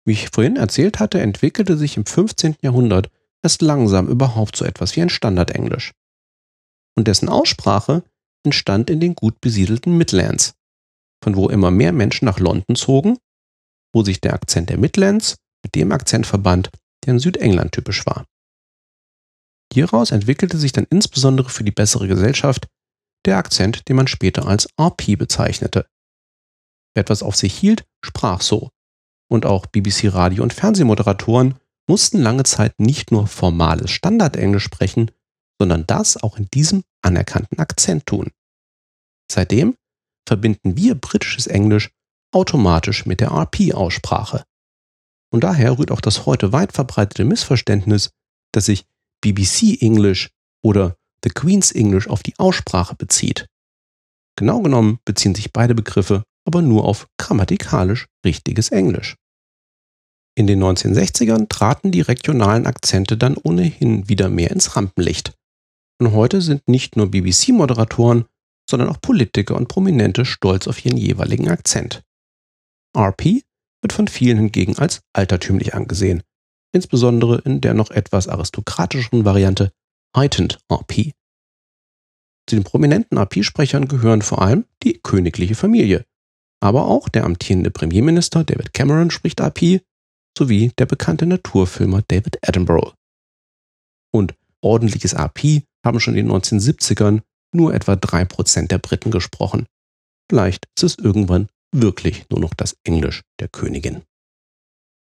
Wie 0.04 0.12
ich 0.12 0.30
vorhin 0.30 0.56
erzählt 0.56 0.98
hatte, 0.98 1.20
entwickelte 1.20 1.76
sich 1.76 1.96
im 1.96 2.06
15. 2.06 2.56
Jahrhundert 2.62 3.10
erst 3.42 3.60
langsam 3.62 4.08
überhaupt 4.08 4.56
so 4.56 4.64
etwas 4.64 4.96
wie 4.96 5.02
ein 5.02 5.08
Standardenglisch. 5.08 5.92
Und 6.96 7.08
dessen 7.08 7.28
Aussprache 7.28 8.02
entstand 8.44 8.88
in 8.88 9.00
den 9.00 9.14
gut 9.14 9.40
besiedelten 9.40 9.98
Midlands, 9.98 10.54
von 11.22 11.36
wo 11.36 11.48
immer 11.48 11.70
mehr 11.70 11.92
Menschen 11.92 12.24
nach 12.26 12.38
London 12.38 12.76
zogen, 12.76 13.18
wo 13.92 14.02
sich 14.02 14.20
der 14.20 14.34
Akzent 14.34 14.70
der 14.70 14.78
Midlands 14.78 15.36
mit 15.64 15.74
dem 15.74 15.92
Akzent 15.92 16.26
verband, 16.26 16.70
der 17.04 17.14
in 17.14 17.18
Südengland 17.18 17.72
typisch 17.72 18.04
war. 18.06 18.26
Hieraus 19.72 20.10
entwickelte 20.10 20.58
sich 20.58 20.72
dann 20.72 20.86
insbesondere 20.90 21.48
für 21.48 21.64
die 21.64 21.72
bessere 21.72 22.08
Gesellschaft 22.08 22.68
der 23.24 23.38
Akzent, 23.38 23.88
den 23.88 23.96
man 23.96 24.06
später 24.06 24.46
als 24.46 24.68
RP 24.80 25.18
bezeichnete. 25.18 25.86
Wer 26.94 27.02
etwas 27.02 27.22
auf 27.22 27.36
sich 27.36 27.54
hielt, 27.54 27.84
sprach 28.04 28.40
so. 28.40 28.70
Und 29.28 29.44
auch 29.44 29.66
BBC 29.66 30.14
Radio- 30.14 30.42
und 30.42 30.52
Fernsehmoderatoren 30.52 31.56
mussten 31.88 32.20
lange 32.20 32.44
Zeit 32.44 32.78
nicht 32.78 33.10
nur 33.10 33.26
formales 33.26 33.90
Standardenglisch 33.90 34.64
sprechen, 34.64 35.10
sondern 35.58 35.86
das 35.86 36.16
auch 36.16 36.38
in 36.38 36.48
diesem 36.52 36.84
anerkannten 37.02 37.58
Akzent 37.58 38.06
tun. 38.06 38.30
Seitdem 39.30 39.76
verbinden 40.26 40.76
wir 40.76 40.94
britisches 40.94 41.46
Englisch 41.46 41.90
automatisch 42.34 43.06
mit 43.06 43.20
der 43.20 43.30
RP-Aussprache. 43.30 44.44
Und 45.32 45.44
daher 45.44 45.78
rührt 45.78 45.90
auch 45.90 46.00
das 46.00 46.26
heute 46.26 46.52
weit 46.52 46.72
verbreitete 46.72 47.24
Missverständnis, 47.24 48.10
dass 48.52 48.66
sich 48.66 48.84
BBC 49.22 49.80
English 49.80 50.30
oder 50.62 50.96
The 51.24 51.30
Queen's 51.30 51.72
English 51.72 52.08
auf 52.08 52.22
die 52.22 52.38
Aussprache 52.38 52.94
bezieht. 52.94 53.46
Genau 54.36 54.60
genommen 54.60 54.98
beziehen 55.04 55.34
sich 55.34 55.52
beide 55.52 55.74
Begriffe 55.74 56.24
aber 56.46 56.62
nur 56.62 56.84
auf 56.84 57.08
grammatikalisch 57.18 58.06
richtiges 58.24 58.70
Englisch. 58.70 59.16
In 60.38 60.46
den 60.46 60.62
1960ern 60.62 61.48
traten 61.48 61.90
die 61.90 62.02
regionalen 62.02 62.66
Akzente 62.66 63.16
dann 63.16 63.36
ohnehin 63.36 64.08
wieder 64.08 64.28
mehr 64.28 64.50
ins 64.50 64.76
Rampenlicht. 64.76 65.34
Und 65.98 66.12
heute 66.12 66.42
sind 66.42 66.68
nicht 66.68 66.94
nur 66.96 67.10
BBC-Moderatoren, 67.10 68.26
sondern 68.68 68.88
auch 68.88 69.00
Politiker 69.00 69.56
und 69.56 69.68
Prominente 69.68 70.24
stolz 70.24 70.66
auf 70.66 70.84
ihren 70.84 70.96
jeweiligen 70.96 71.48
Akzent. 71.48 72.02
RP 72.96 73.42
wird 73.82 73.92
von 73.92 74.08
vielen 74.08 74.38
hingegen 74.38 74.76
als 74.78 75.02
altertümlich 75.12 75.74
angesehen, 75.74 76.22
insbesondere 76.72 77.40
in 77.44 77.60
der 77.60 77.74
noch 77.74 77.90
etwas 77.90 78.28
aristokratischeren 78.28 79.24
Variante 79.24 79.72
Heightened 80.16 80.58
RP. 80.72 81.12
Zu 82.48 82.56
den 82.56 82.64
prominenten 82.64 83.18
RP-Sprechern 83.18 83.88
gehören 83.88 84.22
vor 84.22 84.40
allem 84.40 84.64
die 84.82 85.00
königliche 85.00 85.54
Familie, 85.54 86.04
aber 86.60 86.86
auch 86.86 87.08
der 87.08 87.24
amtierende 87.24 87.70
Premierminister 87.70 88.44
David 88.44 88.72
Cameron 88.72 89.10
spricht 89.10 89.40
RP 89.40 89.82
sowie 90.36 90.72
der 90.78 90.86
bekannte 90.86 91.26
Naturfilmer 91.26 92.02
David 92.08 92.38
Attenborough. 92.46 92.94
Und 94.12 94.34
ordentliches 94.60 95.14
RP 95.14 95.62
haben 95.84 96.00
schon 96.00 96.16
in 96.16 96.26
den 96.26 96.36
1970ern 96.36 97.22
nur 97.54 97.74
etwa 97.74 97.92
3% 97.92 98.68
der 98.68 98.78
Briten 98.78 99.10
gesprochen. 99.10 99.66
Vielleicht 100.30 100.66
ist 100.76 100.82
es 100.82 100.98
irgendwann 100.98 101.48
wirklich 101.74 102.28
nur 102.30 102.40
noch 102.40 102.54
das 102.54 102.76
Englisch 102.84 103.22
der 103.40 103.48
Königin. 103.48 104.02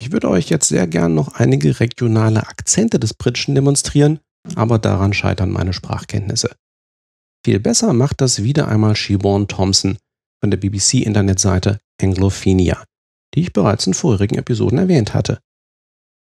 Ich 0.02 0.12
würde 0.12 0.30
euch 0.30 0.50
jetzt 0.50 0.70
sehr 0.70 0.88
gern 0.88 1.14
noch 1.14 1.36
einige 1.36 1.80
regionale 1.80 2.48
Akzente 2.48 3.00
des 3.00 3.14
Britischen 3.14 3.56
demonstrieren, 3.56 4.20
aber 4.56 4.80
daran 4.80 5.14
scheitern 5.14 5.52
meine 5.52 5.74
Sprachkenntnisse. 5.74 6.56
Viel 7.46 7.60
besser 7.60 7.94
macht 7.94 8.22
das 8.22 8.44
wieder 8.44 8.68
einmal 8.68 8.96
Siobhan 8.96 9.48
Thompson 9.48 9.98
von 10.42 10.52
der 10.52 10.58
BBC-Internetseite 10.58 11.80
Anglophenia, 12.02 12.84
die 13.36 13.42
ich 13.42 13.54
bereits 13.54 13.88
in 13.88 13.94
vorherigen 13.94 14.38
Episoden 14.38 14.78
erwähnt 14.78 15.14
hatte. 15.14 15.40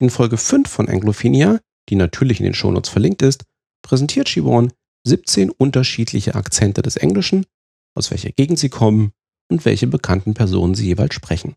In 0.00 0.10
Folge 0.10 0.36
5 0.36 0.68
von 0.68 0.88
Anglophenia, 0.88 1.60
die 1.88 1.96
natürlich 1.96 2.40
in 2.40 2.44
den 2.44 2.54
Shownotes 2.54 2.90
verlinkt 2.90 3.22
ist, 3.22 3.44
präsentiert 3.82 4.28
Siobhan 4.28 4.72
17 5.06 5.50
unterschiedliche 5.50 6.34
Akzente 6.34 6.82
des 6.82 6.96
Englischen, 6.96 7.46
aus 7.94 8.10
welcher 8.10 8.32
Gegend 8.32 8.58
sie 8.58 8.68
kommen 8.68 9.12
und 9.48 9.64
welche 9.64 9.86
bekannten 9.86 10.34
Personen 10.34 10.74
sie 10.74 10.86
jeweils 10.86 11.14
sprechen. 11.14 11.54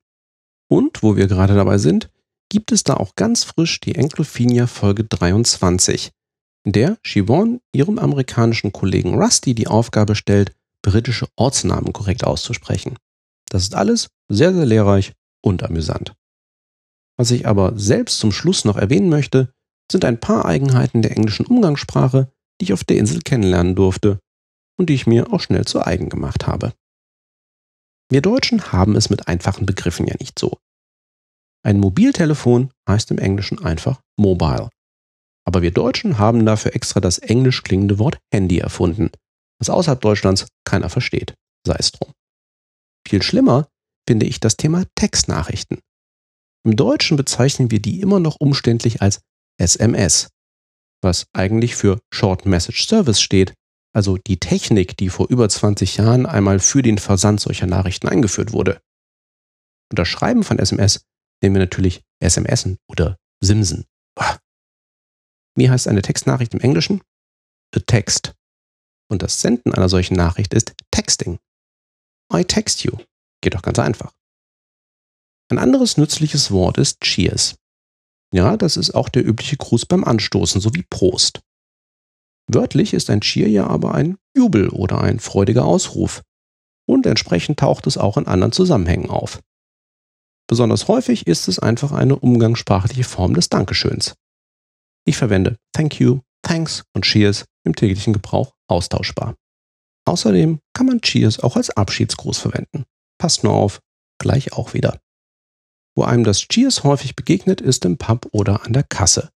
Und, 0.70 1.01
wo 1.01 1.15
wir 1.15 1.27
gerade 1.27 1.56
dabei 1.56 1.79
sind, 1.79 2.12
gibt 2.50 2.72
es 2.72 2.84
da 2.84 2.94
auch 2.96 3.15
ganz 3.15 3.44
frisch 3.44 3.79
die 3.79 3.96
Enklofinia 3.96 4.68
Folge 4.68 5.03
23, 5.03 6.12
in 6.63 6.74
der 6.74 6.98
Siobhan 7.03 7.60
ihrem 7.74 7.98
amerikanischen 7.98 8.72
Kollegen 8.72 9.15
Rusty 9.15 9.56
die 9.56 9.68
Aufgabe 9.68 10.13
stellt, 10.13 10.56
britische 10.84 11.27
Ortsnamen 11.36 11.91
korrekt 11.91 12.24
auszusprechen. 12.24 12.98
Das 13.50 13.63
ist 13.63 13.74
alles 13.74 14.10
sehr, 14.27 14.53
sehr 14.53 14.65
lehrreich 14.65 15.13
und 15.41 15.63
amüsant. 15.63 16.13
Was 17.18 17.32
ich 17.32 17.48
aber 17.48 17.77
selbst 17.77 18.20
zum 18.20 18.32
Schluss 18.32 18.63
noch 18.63 18.77
erwähnen 18.77 19.10
möchte, 19.10 19.51
sind 19.91 20.06
ein 20.06 20.20
paar 20.20 20.46
Eigenheiten 20.46 21.01
der 21.01 21.18
englischen 21.18 21.48
Umgangssprache, 21.48 22.32
die 22.60 22.66
ich 22.66 22.74
auf 22.74 22.84
der 22.84 22.98
Insel 22.98 23.22
kennenlernen 23.22 23.75
durfte 23.75 24.20
und 24.78 24.89
die 24.89 24.94
ich 24.94 25.08
mir 25.08 25.32
auch 25.34 25.42
schnell 25.42 25.66
zu 25.66 25.86
eigen 25.86 26.10
gemacht 26.10 26.48
habe. 26.48 26.74
Wir 28.12 28.22
Deutschen 28.22 28.72
haben 28.72 28.96
es 28.96 29.10
mit 29.10 29.28
einfachen 29.28 29.66
Begriffen 29.66 30.08
ja 30.08 30.16
nicht 30.20 30.39
so. 30.39 30.58
Ein 31.63 31.80
Mobiltelefon 31.80 32.72
heißt 32.88 33.12
im 33.12 33.20
Englischen 33.20 33.63
einfach 33.63 34.01
Mobile. 34.18 34.70
Aber 35.46 35.62
wir 35.62 35.72
Deutschen 35.72 36.18
haben 36.18 36.46
dafür 36.46 36.75
extra 36.75 37.00
das 37.00 37.18
englisch 37.18 37.63
klingende 37.63 38.00
Wort 38.00 38.18
Handy 38.34 38.60
erfunden, 38.60 39.12
was 39.60 39.70
außerhalb 39.70 40.01
Deutschlands 40.01 40.48
keiner 40.63 40.89
versteht. 40.89 41.34
Sei 41.66 41.75
es 41.78 41.92
drum. 41.92 42.13
Viel 43.08 43.22
schlimmer 43.22 43.68
finde 44.08 44.25
ich 44.25 44.39
das 44.39 44.58
Thema 44.58 44.86
Textnachrichten. 44.96 45.80
Im 46.66 46.75
Deutschen 46.75 47.18
bezeichnen 47.18 47.72
wir 47.72 47.82
die 47.82 48.01
immer 48.01 48.20
noch 48.20 48.38
umständlich 48.39 49.01
als 49.01 49.22
SMS, 49.60 50.30
was 51.10 51.25
eigentlich 51.34 51.75
für 51.75 52.00
Short 52.13 52.46
Message 52.46 52.88
Service 52.88 53.20
steht, 53.20 53.56
also 53.96 54.18
die 54.18 54.38
Technik, 54.39 54.96
die 54.96 55.10
vor 55.10 55.28
über 55.28 55.50
20 55.50 55.98
Jahren 55.98 56.28
einmal 56.28 56.60
für 56.60 56.84
den 56.84 57.00
Versand 57.00 57.42
solcher 57.42 57.66
Nachrichten 57.66 58.08
eingeführt 58.08 58.54
wurde. 58.54 58.80
Und 59.89 59.98
das 59.98 60.08
Schreiben 60.08 60.44
von 60.44 60.60
SMS 60.60 61.04
nehmen 61.42 61.56
wir 61.56 61.62
natürlich 61.62 62.04
SMSen 62.24 62.78
oder 62.88 63.18
Simsen. 63.42 63.86
Wie 65.56 65.70
heißt 65.70 65.88
eine 65.88 66.04
Textnachricht 66.04 66.54
im 66.54 66.60
Englischen? 66.60 67.01
A 67.75 67.80
text. 67.80 68.36
Und 69.10 69.24
das 69.24 69.42
Senden 69.42 69.74
einer 69.74 69.89
solchen 69.89 70.13
Nachricht 70.13 70.54
ist 70.54 70.75
Texting. 70.92 71.39
I 72.32 72.44
text 72.44 72.84
you. 72.84 72.92
Geht 73.42 73.56
doch 73.56 73.63
ganz 73.63 73.80
einfach. 73.80 74.13
Ein 75.50 75.58
anderes 75.58 75.98
nützliches 75.98 76.51
Wort 76.51 76.78
ist 76.78 77.01
Cheers. 77.01 77.59
Ja, 78.34 78.58
das 78.58 78.78
ist 78.78 78.92
auch 78.92 79.10
der 79.10 79.26
übliche 79.26 79.58
Gruß 79.58 79.86
beim 79.86 80.04
Anstoßen 80.04 80.62
sowie 80.62 80.86
Prost. 80.90 81.42
Wörtlich 82.48 82.94
ist 82.94 83.10
ein 83.10 83.22
Cheer 83.22 83.48
ja 83.48 83.68
aber 83.68 83.94
ein 83.94 84.18
Jubel 84.36 84.70
oder 84.70 85.02
ein 85.02 85.20
freudiger 85.20 85.66
Ausruf. 85.66 86.22
Und 86.88 87.06
entsprechend 87.06 87.60
taucht 87.60 87.86
es 87.86 87.98
auch 87.98 88.18
in 88.18 88.28
anderen 88.28 88.52
Zusammenhängen 88.52 89.10
auf. 89.10 89.40
Besonders 90.48 90.88
häufig 90.88 91.28
ist 91.28 91.48
es 91.48 91.60
einfach 91.60 91.92
eine 91.92 92.16
umgangssprachliche 92.16 93.04
Form 93.04 93.36
des 93.36 93.50
Dankeschöns. 93.50 94.16
Ich 95.06 95.16
verwende 95.16 95.58
Thank 95.74 96.00
you, 96.00 96.22
Thanks 96.42 96.84
und 96.94 97.06
Cheers 97.06 97.46
im 97.64 97.76
täglichen 97.76 98.14
Gebrauch 98.14 98.54
austauschbar. 98.68 99.36
Außerdem 100.06 100.60
kann 100.74 100.88
man 100.88 101.02
Cheers 101.02 101.40
auch 101.40 101.56
als 101.56 101.70
Abschiedsgruß 101.70 102.40
verwenden. 102.40 102.86
Passt 103.20 103.44
nur 103.44 103.54
auf, 103.54 103.80
gleich 104.20 104.54
auch 104.54 104.74
wieder. 104.74 105.00
Wo 106.00 106.06
einem 106.06 106.24
das 106.24 106.48
Cheers 106.48 106.86
häufig 106.86 107.18
begegnet, 107.18 107.60
ist 107.60 107.84
im 107.84 107.98
Pub 107.98 108.29
oder 108.32 108.65
an 108.65 108.72
der 108.72 108.84
Kasse. 108.84 109.32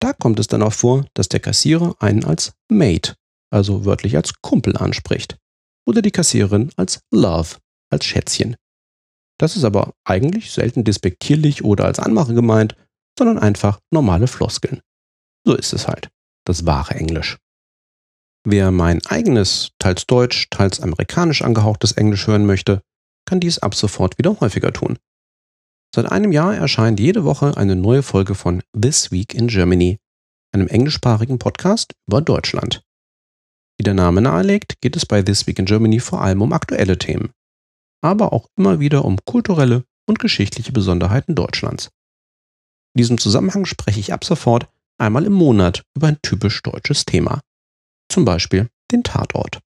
Da 0.00 0.12
kommt 0.12 0.40
es 0.40 0.48
dann 0.48 0.64
auch 0.64 0.72
vor, 0.72 1.06
dass 1.14 1.28
der 1.28 1.38
Kassierer 1.38 1.94
einen 2.00 2.24
als 2.24 2.54
Mate 2.68 3.14
also 3.52 3.84
wörtlich 3.84 4.16
als 4.16 4.32
Kumpel 4.42 4.76
anspricht. 4.76 5.38
Oder 5.86 6.02
die 6.02 6.10
Kassiererin 6.10 6.72
als 6.74 7.04
Love, 7.12 7.58
als 7.88 8.04
Schätzchen. 8.04 8.56
Das 9.38 9.54
ist 9.54 9.62
aber 9.62 9.94
eigentlich 10.02 10.50
selten 10.50 10.82
despektierlich 10.82 11.62
oder 11.62 11.84
als 11.84 12.00
Anmache 12.00 12.34
gemeint, 12.34 12.74
sondern 13.16 13.38
einfach 13.38 13.78
normale 13.92 14.26
Floskeln. 14.26 14.80
So 15.46 15.54
ist 15.54 15.72
es 15.72 15.86
halt. 15.86 16.08
Das 16.44 16.66
wahre 16.66 16.96
Englisch. 16.96 17.38
Wer 18.44 18.72
mein 18.72 19.06
eigenes, 19.06 19.70
teils 19.78 20.04
deutsch, 20.06 20.48
teils 20.50 20.80
amerikanisch 20.80 21.42
angehauchtes 21.42 21.92
Englisch 21.92 22.26
hören 22.26 22.44
möchte, 22.44 22.82
kann 23.24 23.38
dies 23.38 23.60
ab 23.60 23.76
sofort 23.76 24.18
wieder 24.18 24.40
häufiger 24.40 24.72
tun. 24.72 24.98
Seit 25.94 26.10
einem 26.10 26.30
Jahr 26.30 26.54
erscheint 26.54 27.00
jede 27.00 27.24
Woche 27.24 27.56
eine 27.56 27.74
neue 27.74 28.02
Folge 28.02 28.36
von 28.36 28.62
This 28.80 29.10
Week 29.10 29.34
in 29.34 29.48
Germany, 29.48 29.98
einem 30.52 30.68
englischsprachigen 30.68 31.38
Podcast 31.40 31.94
über 32.06 32.20
Deutschland. 32.20 32.82
Wie 33.76 33.82
der 33.82 33.94
Name 33.94 34.20
nahelegt, 34.20 34.80
geht 34.80 34.94
es 34.94 35.04
bei 35.04 35.22
This 35.22 35.46
Week 35.46 35.58
in 35.58 35.64
Germany 35.64 35.98
vor 35.98 36.20
allem 36.20 36.42
um 36.42 36.52
aktuelle 36.52 36.96
Themen, 36.96 37.32
aber 38.02 38.32
auch 38.32 38.46
immer 38.56 38.78
wieder 38.78 39.04
um 39.04 39.18
kulturelle 39.24 39.84
und 40.06 40.20
geschichtliche 40.20 40.70
Besonderheiten 40.70 41.34
Deutschlands. 41.34 41.90
In 42.94 42.98
diesem 42.98 43.18
Zusammenhang 43.18 43.66
spreche 43.66 44.00
ich 44.00 44.12
ab 44.12 44.24
sofort 44.24 44.68
einmal 44.98 45.24
im 45.24 45.32
Monat 45.32 45.82
über 45.96 46.08
ein 46.08 46.18
typisch 46.22 46.62
deutsches 46.62 47.04
Thema. 47.04 47.40
Zum 48.08 48.24
Beispiel 48.24 48.68
den 48.92 49.02
Tatort. 49.02 49.60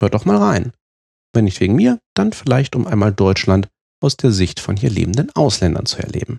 Hört 0.00 0.14
doch 0.14 0.24
mal 0.24 0.36
rein. 0.36 0.72
Wenn 1.32 1.44
nicht 1.44 1.60
wegen 1.60 1.74
mir, 1.74 2.00
dann 2.14 2.32
vielleicht 2.32 2.76
um 2.76 2.86
einmal 2.86 3.12
Deutschland 3.12 3.68
aus 4.00 4.16
der 4.16 4.32
Sicht 4.32 4.60
von 4.60 4.76
hier 4.76 4.90
lebenden 4.90 5.30
Ausländern 5.34 5.86
zu 5.86 5.98
erleben. 5.98 6.38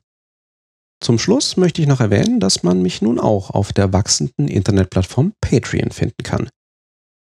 Zum 1.04 1.18
Schluss 1.18 1.58
möchte 1.58 1.82
ich 1.82 1.88
noch 1.88 2.00
erwähnen, 2.00 2.40
dass 2.40 2.62
man 2.64 2.82
mich 2.82 3.02
nun 3.02 3.20
auch 3.20 3.50
auf 3.50 3.74
der 3.74 3.92
wachsenden 3.92 4.48
Internetplattform 4.48 5.34
Patreon 5.42 5.92
finden 5.92 6.24
kann. 6.24 6.50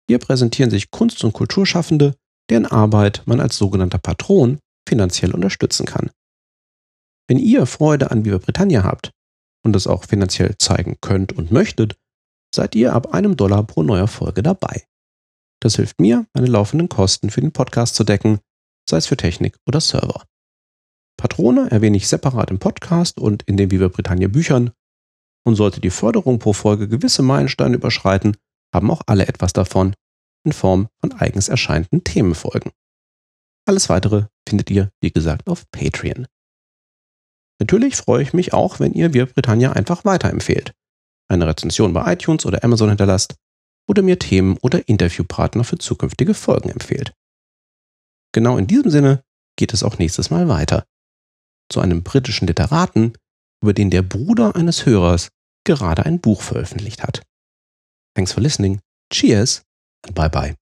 Hier 0.08 0.18
präsentieren 0.18 0.70
sich 0.70 0.90
Kunst- 0.90 1.24
und 1.24 1.32
Kulturschaffende, 1.32 2.14
deren 2.50 2.66
Arbeit 2.66 3.22
man 3.24 3.40
als 3.40 3.56
sogenannter 3.56 3.98
Patron 3.98 4.58
finanziell 4.86 5.32
unterstützen 5.32 5.86
kann. 5.86 6.10
Wenn 7.28 7.38
ihr 7.38 7.64
Freude 7.64 8.10
an 8.10 8.24
Viva 8.24 8.38
Britannia 8.38 8.82
habt 8.82 9.10
und 9.64 9.74
es 9.74 9.86
auch 9.86 10.04
finanziell 10.04 10.54
zeigen 10.58 10.96
könnt 11.00 11.32
und 11.32 11.50
möchtet, 11.50 11.96
seid 12.54 12.74
ihr 12.74 12.92
ab 12.92 13.14
einem 13.14 13.36
Dollar 13.36 13.62
pro 13.62 13.82
neuer 13.82 14.08
Folge 14.08 14.42
dabei. 14.42 14.84
Das 15.60 15.76
hilft 15.76 16.00
mir, 16.00 16.26
meine 16.34 16.48
laufenden 16.48 16.88
Kosten 16.88 17.30
für 17.30 17.40
den 17.40 17.52
Podcast 17.52 17.94
zu 17.94 18.04
decken, 18.04 18.40
sei 18.92 18.98
es 18.98 19.06
für 19.06 19.16
Technik 19.16 19.56
oder 19.66 19.80
Server. 19.80 20.22
Patrone 21.16 21.70
erwähne 21.70 21.96
ich 21.96 22.08
separat 22.08 22.50
im 22.50 22.58
Podcast 22.58 23.18
und 23.18 23.42
in 23.44 23.56
den 23.56 23.70
Viva 23.70 23.88
Britannia 23.88 24.28
Büchern. 24.28 24.70
Und 25.44 25.56
sollte 25.56 25.80
die 25.80 25.90
Förderung 25.90 26.38
pro 26.38 26.52
Folge 26.52 26.88
gewisse 26.88 27.22
Meilensteine 27.22 27.76
überschreiten, 27.76 28.36
haben 28.72 28.90
auch 28.90 29.00
alle 29.06 29.26
etwas 29.26 29.54
davon 29.54 29.94
in 30.44 30.52
Form 30.52 30.88
von 31.00 31.12
eigens 31.12 31.48
erscheinenden 31.48 32.04
Themenfolgen. 32.04 32.70
Alles 33.66 33.88
weitere 33.88 34.26
findet 34.46 34.70
ihr, 34.70 34.90
wie 35.00 35.10
gesagt, 35.10 35.48
auf 35.48 35.64
Patreon. 35.70 36.26
Natürlich 37.60 37.96
freue 37.96 38.22
ich 38.22 38.34
mich 38.34 38.52
auch, 38.52 38.78
wenn 38.78 38.92
ihr 38.92 39.14
Wir 39.14 39.26
Britannia 39.26 39.72
einfach 39.72 40.04
weiterempfehlt, 40.04 40.74
eine 41.28 41.46
Rezension 41.46 41.94
bei 41.94 42.12
iTunes 42.12 42.44
oder 42.44 42.62
Amazon 42.62 42.90
hinterlasst 42.90 43.36
oder 43.88 44.02
mir 44.02 44.18
Themen 44.18 44.58
oder 44.58 44.86
Interviewpartner 44.86 45.64
für 45.64 45.78
zukünftige 45.78 46.34
Folgen 46.34 46.68
empfehlt. 46.68 47.14
Genau 48.32 48.56
in 48.56 48.66
diesem 48.66 48.90
Sinne 48.90 49.22
geht 49.56 49.72
es 49.72 49.82
auch 49.82 49.98
nächstes 49.98 50.30
Mal 50.30 50.48
weiter. 50.48 50.84
Zu 51.70 51.80
einem 51.80 52.02
britischen 52.02 52.46
Literaten, 52.46 53.12
über 53.62 53.72
den 53.72 53.90
der 53.90 54.02
Bruder 54.02 54.56
eines 54.56 54.86
Hörers 54.86 55.28
gerade 55.64 56.04
ein 56.04 56.20
Buch 56.20 56.42
veröffentlicht 56.42 57.02
hat. 57.02 57.22
Thanks 58.14 58.32
for 58.32 58.42
listening. 58.42 58.80
Cheers 59.12 59.62
and 60.04 60.14
bye 60.14 60.28
bye. 60.28 60.61